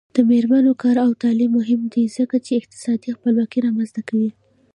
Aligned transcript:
د 0.15 0.17
میرمنو 0.29 0.71
کار 0.81 0.95
او 1.05 1.11
تعلیم 1.23 1.51
مهم 1.59 1.81
دی 1.93 2.03
ځکه 2.17 2.35
چې 2.45 2.51
اقتصادي 2.59 3.09
خپلواکۍ 3.17 3.59
رامنځته 3.67 4.01
کوي. 4.09 4.31